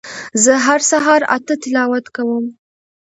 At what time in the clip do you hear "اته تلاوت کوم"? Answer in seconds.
1.35-2.45